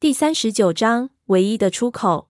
[0.00, 2.30] 第三十九章，唯一的出口。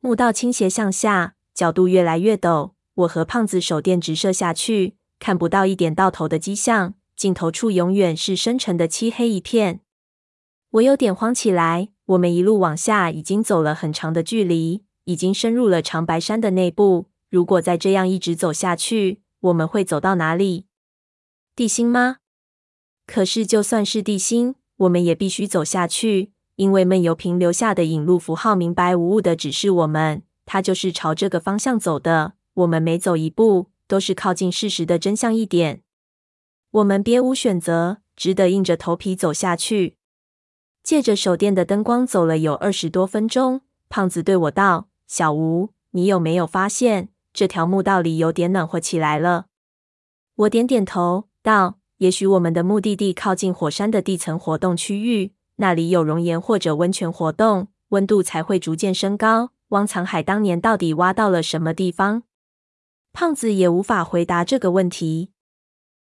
[0.00, 2.72] 墓道倾斜向下，角度越来越陡。
[2.92, 9.80] 我和胖子手电直射下去，看不到一点到头的迹象，尽头处永远是深沉的漆黑一片。
[10.72, 11.88] 我有点慌起来。
[12.04, 17.06] 我们一路往下，已经走了很长的距离，已经深入了长白山的内部。
[17.30, 20.66] 如果再这样一直走下去，我们会走到哪里？
[21.56, 22.18] 地心吗？
[23.06, 26.32] 可是就算是地心，我们也必须走下去。
[26.62, 32.34] 因为闷油瓶留下的引路符号明白无误的指示我们，他就是朝这个方向走的。
[32.54, 35.82] 我们每走一步，都是靠近事实的真相一点。
[36.70, 39.96] 我们别无选择，只得硬着头皮走下去。
[40.84, 43.62] 借着手电的灯光，走了有二十多分钟。
[43.88, 49.46] 胖子对我道：“小吴，你有没有发现这条墓道里有点暖和起来了？”
[50.46, 59.52] 我点点头，道：“也许我们的目的地靠近火山的地层活动区域。”那里有熔岩或者温泉活动，温度才会逐渐升高。
[59.68, 62.24] 汪藏海当年到底挖到了什么地方？
[63.12, 65.30] 胖子也无法回答这个问题。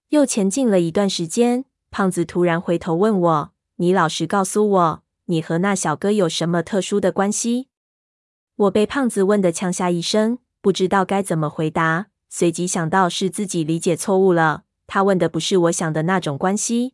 [0.07, 7.67] 又前进了一段时间，胖子突然回头问我：“你老实告诉我，你和那小哥有什么特殊的关系？”
[8.55, 12.07] 我被胖子问得呛下一声，不知道该怎么回答。
[12.29, 16.93] 随即想到是自己理解错误了，他问的不是我想的那种关系。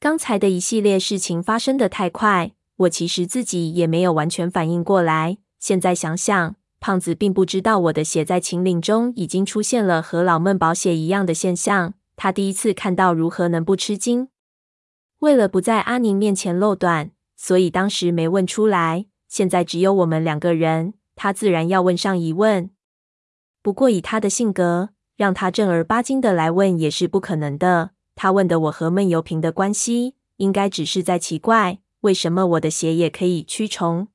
[0.00, 5.38] 刚才的一系列事情发生的太快，我其实自己也没有完全反应过来。
[5.58, 11.94] 现在想想，胖子并不知道我的血在秦岭中已经出现了和老闷宝血一样的现象。
[12.14, 14.28] 他第一次看到，如何能不吃惊？
[15.18, 19.06] 为了不在阿宁面前漏短，所以当时没问出来。
[19.26, 22.70] 现在只有我们两个人，他自然要问上一问。
[23.64, 27.90] 不过以他的性格，让他正儿八经的来问也是不可能的。
[28.20, 34.08] 他问的我和闷油瓶的关系，应该只是在奇怪，为什么我的血也可以驱虫？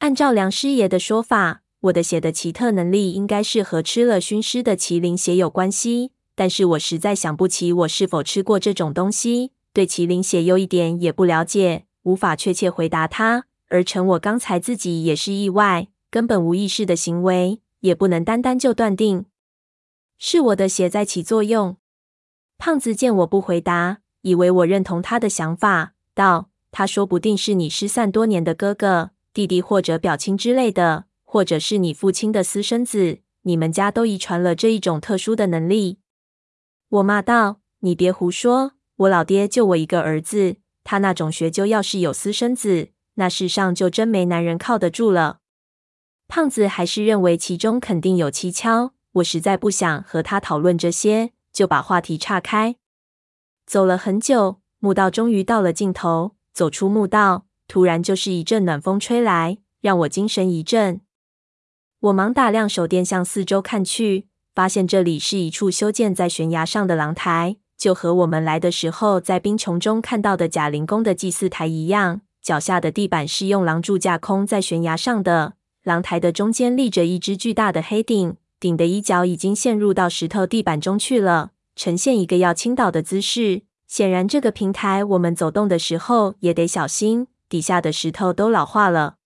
[0.00, 6.12] 按照梁师爷的说法，我的血的奇特能力应该是和吃了熏尸的麒麟血有关系。
[6.34, 13.46] 但是我实在想不起我是否吃过这种东西，对麒麟血又一点也不了解，无法确切回答他。
[13.68, 19.24] 而趁我刚才自己也是意外，根本无意识的行为，也不能单单就断定
[20.18, 21.78] 是我的血在起作用。
[22.58, 33.18] 胖子见我不回答，以为我认同他的想法，道：“他说不定是你失散多年的哥哥、弟弟或者表亲之类的，或者是你父亲的私生子。
[33.42, 35.98] 你们家都遗传了这一种特殊的能力。”
[36.88, 38.72] 我骂道：“你别胡说！
[38.96, 45.40] 我老爹就我一个儿子，他那种学究要是有私生子，那世上就真没男人靠得住了。”
[46.26, 51.32] 胖子还是认为其中肯定有蹊跷，我实在不想和他讨论这些。
[51.54, 52.74] 就把话题岔开，
[53.64, 56.34] 走了很久，墓道终于到了尽头。
[56.52, 61.00] 走出墓道，突然就是一阵暖风吹来，让我精神一振。
[62.00, 72.20] 我忙打亮手电向四周看去，发现这里是一处修建在悬崖上的廊台，就和我们来的时候在冰穹中看到的贾灵宫的祭祀台一样。
[72.42, 78.36] 脚下的地板是用廊柱架空在悬崖上的，廊台的中间立着一只巨大的黑鼎。
[78.64, 83.60] 顶的一角已经陷入到石头地板中去了，呈现一个要倾倒的姿势。
[83.86, 89.16] 显然，这个平台我们走动的时候也得小心，底下的石头都老化了。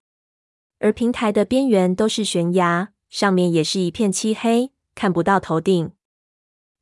[0.81, 5.93] 而平台的边缘都是悬崖，上面也是一片漆黑，看不到头顶。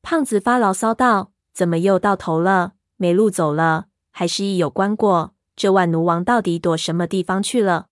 [0.00, 2.72] 胖子发牢骚道：“怎么又到头了？
[2.96, 5.32] 没路走了，还是一有棺椁？
[5.54, 7.88] 这万奴王到底躲什么地方去了？”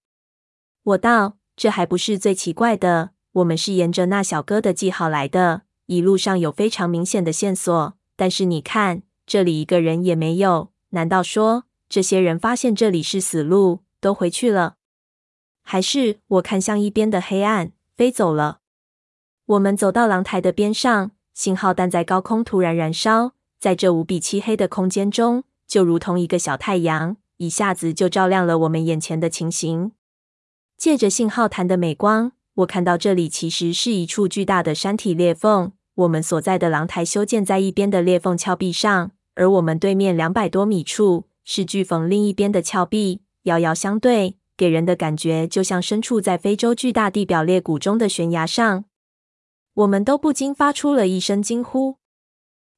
[0.85, 7.95] 我道：“这还不是最奇怪的。”我们是沿着那小哥的记号来的，一路上有非常明显的线索。
[8.15, 10.71] 但是你看，这里一个人也没有。
[10.91, 14.77] 难道说这些人发现这里是死路，都回去了？
[15.63, 18.61] 还是我看向一边的黑暗，飞走了？
[19.47, 29.91] 我们走到廊台的边上，信号弹在高空突然燃烧，在这无比漆黑的空间中，就如同一个小太阳，一下子就照亮了我们眼前的情形。
[30.77, 32.31] 借着信号弹的美光。
[32.55, 48.85] 我看到这里其实是一处巨大的山体裂缝，我们所在的廊台修建在一边的裂缝峭壁上，而我们对面两百多米处是巨缝另一边的峭壁，遥遥相对，给人的感觉就像身处在非洲巨大地表裂谷中的悬崖上。
[49.75, 51.97] 我们都不禁发出了一声惊呼。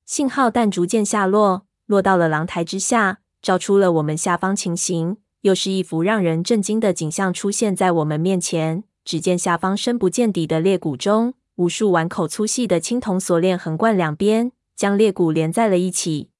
[0.06, 8.84] 信号弹逐渐下落，落到了廊台之下，照出了我们下方情形，又是一幅让人震惊的景象出现在我们面前。
[9.06, 16.30] 只见下方深不见底的裂谷中，无数碗口粗细的青铜锁链横贯两边，将裂谷连在了一起。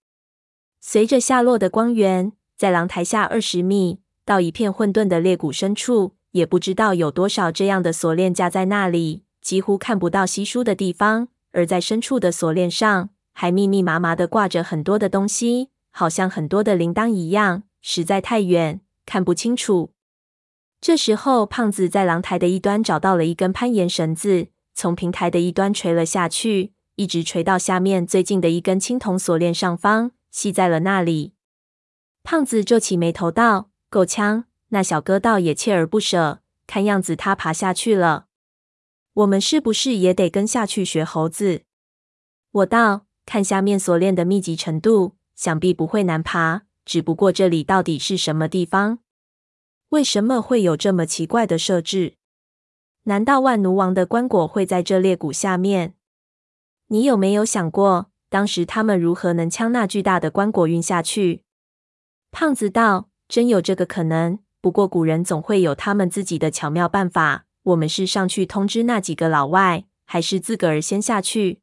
[0.80, 11.28] 随着下落的光源，在廊台下二十米，到一片混沌的裂谷深处，也不知道有多少这样的锁链架在那里，几乎看不到稀疏的地方。
[11.52, 19.92] 而在深处的锁链上，还密密麻麻地挂着很多的东西，好像很多的铃铛一样，实在太远，看不清楚。
[20.80, 31.32] 这时候，胖子在廊台的一端找到了一根攀岩绳子，从平台的一端垂了下去，一直垂到下面最近的一根青铜锁链上方，系在了那里。
[32.22, 38.26] 胖子皱起眉头道：“够呛。”那小哥倒也锲而不舍，看样子他爬下去了。
[39.14, 41.62] 我们是不是也得跟下去学猴子？
[42.50, 46.62] 我道：“看下面锁链的密集程度，想必不会难爬。
[46.84, 48.98] 只不过这里到底是什么地方？
[49.96, 52.16] 为什么会有这么奇怪的设置？
[53.04, 55.94] 难道万奴王的棺椁会在这裂谷下面？
[56.88, 61.44] 你有没有想过，当时他们如何能将那巨大的棺椁运下去？”
[62.30, 67.46] 胖子道：“真有这个可能。”不过古人总会有他们自己的巧妙办法。
[67.62, 71.62] 我们是上去通知那几个老外，还是自个儿先下去？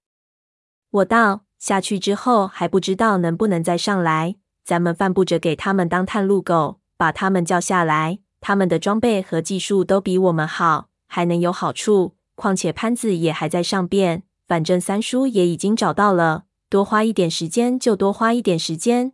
[0.90, 4.38] 我道，下去之后还不知道能不能再上来。
[4.66, 8.20] 咱们犯不着给他们当探路狗，把他们叫下来。
[8.46, 12.16] 他们的装备和技术都比我们好，还能有好处。
[12.36, 19.14] 况且潘子也还在上边，反正三叔也已经找到了，多花一点时间就多花一点时间。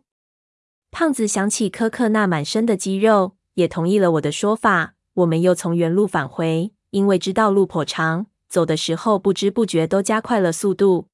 [0.90, 3.36] 胖子想起柯克那满身的肌肉。
[3.54, 4.94] 也同意了我的说法。
[5.12, 11.08] 我们又从原路返回，因为知道路颇长，走的时候不知不觉都加快了速度。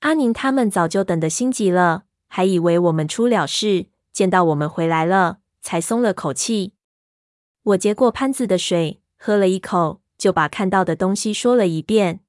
[0.00, 6.73] 阿宁他们早就等得心急了，还以为我们出了事，见到我们回来了，才松了口气。
[7.64, 12.20] 我接过潘子的水，喝了一口，就把看到的东西说了一遍。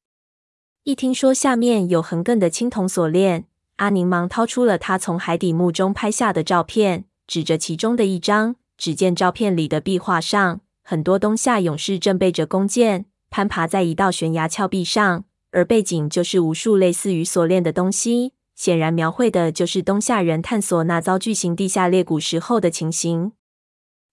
[0.83, 3.45] 一听说下面有横亘的青铜锁链，
[3.75, 8.55] 阿宁忙掏出了他从海底墓中拍下的照片，指着其中的一张。
[8.77, 23.31] 只见照片里的壁画上，很多东夏勇士正背着弓箭攀爬在一道悬崖峭壁上，而背景就是无数类似于锁链的东西，显然描绘的就是东夏人探索那遭巨型地下裂谷时候的情形。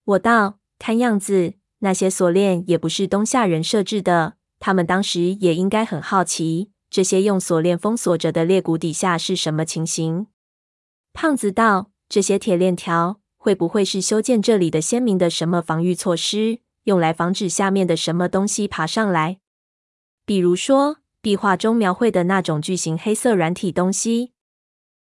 [0.05, 10.27] 我道：看样子那些锁链也不是东夏人设置的，他们当时也应该很好奇，这些用锁链封锁着的裂谷底下是什么情形。
[11.13, 13.21] 胖子道：这些铁链条。
[13.37, 19.39] 会不会是修建这里的先民的什么防御措施，用来防止下面的什么东西爬上来？
[20.25, 24.33] 比如说壁画中描绘的那种巨型黑色软体东西。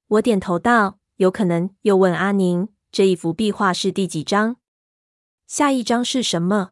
[0.08, 4.56] 我点头道：“有可能。”又问阿宁：“这一幅壁画是第几张？
[5.50, 6.70] 下一张是什么？”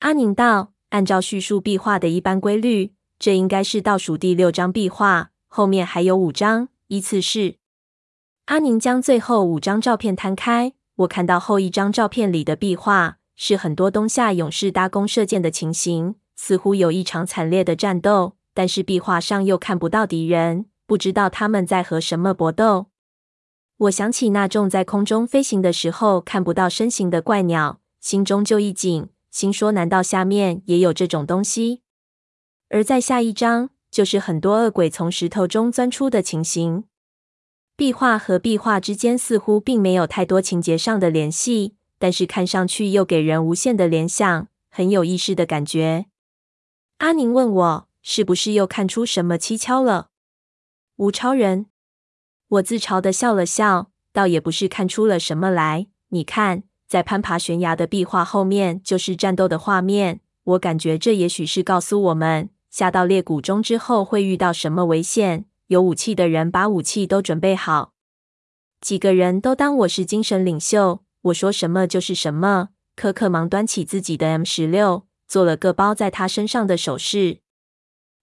[0.00, 7.56] 阿宁道：“按照叙述壁画的一般规律，这应该是倒数第六张壁画，后面还有五张，依次是。”
[8.46, 22.86] 阿宁将最后五张照片摊开，我看到后一张照片里的壁画是很多东夏勇士搭弓射箭的情形，似乎有一场惨烈的战斗，但是壁画上又看不到敌人，不知道他们在和什么搏斗。
[23.76, 31.82] 我想起那种在空中飞行的时候看不到身形的怪鸟，心中就一紧，心说：难道下面也有这种东西？
[32.68, 36.82] 而在下一章，就是很多恶鬼从石头中钻出的情形。
[37.76, 46.06] 壁画和壁画之间似乎并没有太多情节上的联系，但是看上去又给人无限的联想，很有意识的感觉。
[46.98, 50.08] 阿宁问我是不是又看出什么蹊跷了？
[50.96, 51.66] 吴超人，
[52.48, 55.86] 我自嘲的笑了笑，倒也不是看出了什么来。
[56.08, 65.46] 你看，在攀爬悬崖的壁画后面就是战斗的画面，我感觉这也许是告诉我们，下到裂谷中之后会遇到什么危险。
[65.68, 67.94] 有武器的人把武器都准备好。
[68.82, 72.68] 几个人都当我是精神领袖，我说什么就是什么。
[72.94, 77.38] 柯克忙端起自己的 M 十六，做了个包在他身上的手势。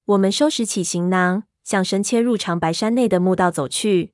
[0.06, 4.14] 我们收拾起行囊，向深切入长白山内的墓道走去。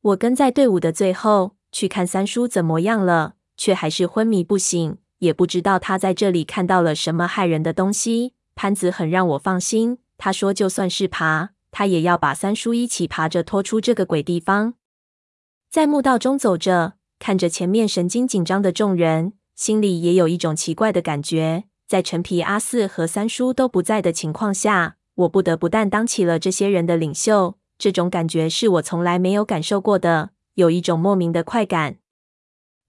[0.00, 8.32] 我跟在队伍的最后，去看三叔怎么样了，却还是昏迷不醒，也不知道他在这里看到了什么骇人的东西。
[8.54, 11.50] 潘子很让我放心，他说就算是爬。
[11.70, 14.72] 他也要把三叔一起爬着拖出这个鬼地方。
[15.70, 21.64] 在墓道中走着，看着前面神经紧张的众人，心里也有一种奇怪的感觉。
[21.86, 27.58] 在陈皮、阿四和三叔都不在的情况下，我不得不担当起了这些人的领袖。
[27.76, 31.96] 这种感觉是我从来没有感受过的，有一种莫名的快感。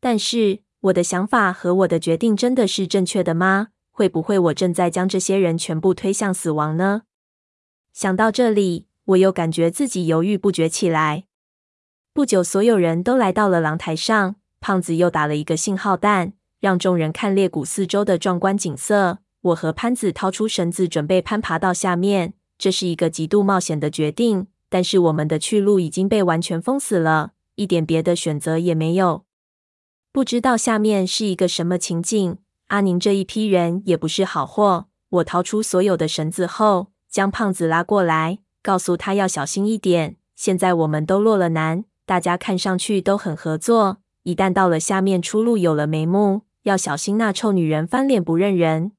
[0.01, 3.67] 但是，我的想法和我的决定真的是正确的吗？
[3.91, 7.03] 会不会我正在将这些人全部推向死亡呢？
[7.93, 11.25] 想到这里，我又感觉自己犹豫不决起来。
[12.13, 19.19] 不久，所有人都来到了廊台上，胖子又打了一个信号弹，让众人看裂谷四周的壮观景色。
[19.41, 22.33] 我和潘子掏出绳子，准备攀爬到下面。
[22.57, 29.25] 这是一个极度冒险的决定，但是我们的去路已经被完全封死了，一点别的选择也没有。
[30.13, 32.37] 不知道下面是一个什么情境。
[32.67, 34.87] 阿宁这一批人也不是好货。
[35.09, 40.17] 我掏出所有的绳子后，将胖子拉过来，告诉他要小心一点。
[40.35, 43.97] 现在我们都落了难，大家看上去都很合作。
[44.23, 48.91] 一旦到了下面，出路有了眉目，要小心那臭女人翻脸不认人。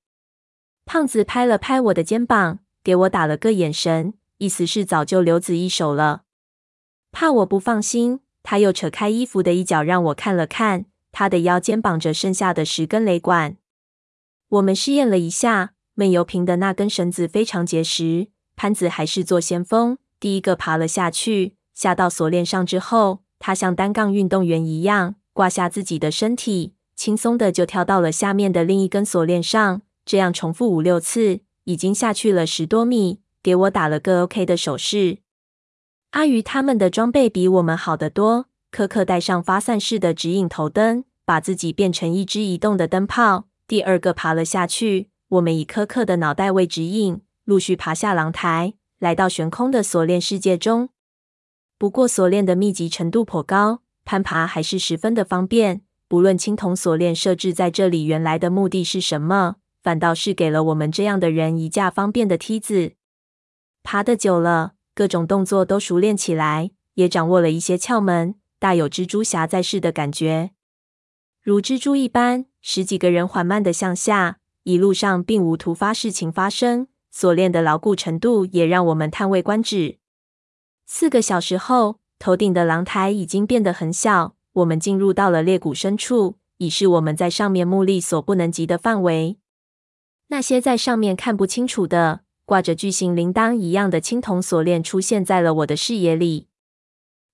[0.85, 6.23] 胖子拍了拍我的肩膀，给我打了个眼神，意思是早就留子一手了。
[7.11, 13.57] 怕我不放心，他又扯开衣服的一角让我看了看，他的腰间绑着剩下的十根雷管。
[14.49, 18.28] 我们试验了一下，闷油瓶的那根绳子非常结实。
[18.57, 21.57] 潘子还是做先锋，第一个爬了下去。
[21.75, 29.83] 下到锁链上之后，他像单杠运动员一样挂下自己的身体，轻松的就跳到了下面的另一根锁链上。
[30.04, 35.19] 这样重复五六次，已经下去了十多米，给我打了个 OK 的手势。
[36.11, 43.47] 阿鱼他们的装备比我们好得多，颗颗带上发散式的指引头灯，把自己变成一只移动的灯泡。
[43.69, 50.88] 第二个爬了下去，我们以颗颗的脑袋为指引，陆续爬下廊台，来到悬空的锁链世界中。
[51.76, 55.83] 不过锁链的密集程度颇高，攀爬还是十分的方便。
[56.09, 59.57] 不论青铜锁链设置在这里原来的目的是什么。
[59.83, 62.93] 反倒是给了我们这样的人一架方便的梯子。
[63.83, 70.52] 爬得久了，各种动作都熟练起来，也掌握了一些窍门，大有蜘蛛侠在世的感觉。
[71.42, 79.99] 如蜘蛛一般，十几个人缓慢地向下，一路上并无突发事情发生，锁链的牢固程度也让我们叹为观止。
[80.87, 89.38] 四个小时后，头顶的廊台已经变得很小，我们进入到了裂谷深处，已是我们在上面目力所不能及的范围。
[90.28, 96.47] 那些在上面看不清楚的，挂着巨型铃铛一样的青铜锁链出现在了我的视野里。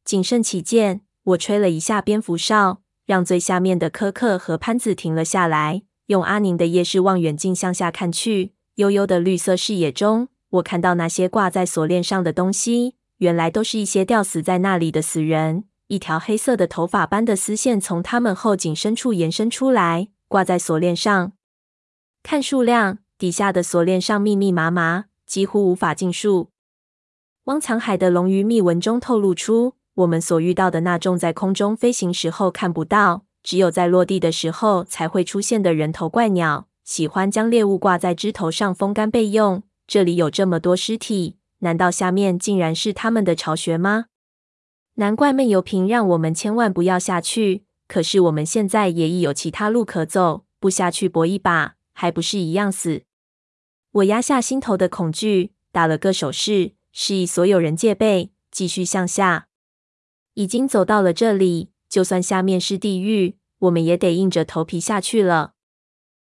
[0.02, 8.54] 谨慎起见，我吹了一下蝙蝠哨，让最下面的柯克和潘子停了下来，用阿宁的夜视望远镜向下看去。
[8.76, 15.64] 幽幽的绿色视野中，我看到那些挂在锁链上的东西，原来都是一些吊死在那里的死人。
[15.88, 21.32] 一条黑色的头发般的丝线从他们后颈深处延伸出来，挂在锁链上。
[22.22, 26.50] 看数量，底下的锁链上密密麻麻，几乎无法尽数。
[27.44, 39.64] 汪藏海的龙鱼密文中透露出我们所遇到的那种在空中飞行时候看不到，只有在落地的时候才会出现的人头怪鸟，喜欢将猎物挂在枝头上风干备用。
[39.88, 44.04] 这里有这么多尸体，难道下面竟然是他们的巢穴吗？
[44.94, 47.64] 难怪闷油瓶让我们千万不要下去。
[47.88, 51.74] 可是我们现在也已有其他路可走，不下去搏一把。
[51.92, 53.02] 还不是一样死？
[53.90, 59.47] 我压下心头的恐惧，打了个手势，示意所有人戒备，继续向下。
[60.38, 65.54] 已经走到了这里，就算下面是地狱，我们也得硬着头皮下去了。